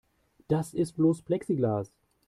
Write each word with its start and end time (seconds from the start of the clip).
Das 0.47 0.73
ist 0.73 0.93
bloß 0.93 1.21
Plexiglas. 1.21 1.93